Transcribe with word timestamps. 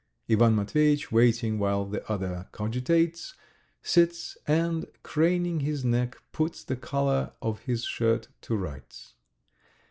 Ivan 0.27 0.55
Matveyitch, 0.55 1.11
waiting 1.11 1.59
while 1.59 1.85
the 1.85 2.03
other 2.11 2.47
cogitates, 2.53 3.35
sits 3.83 4.35
and, 4.47 4.87
craning 5.03 5.59
his 5.59 5.85
neck, 5.85 6.17
puts 6.31 6.63
the 6.63 6.75
collar 6.75 7.33
of 7.39 7.59
his 7.65 7.85
shirt 7.85 8.27
to 8.41 8.55
rights. 8.57 9.13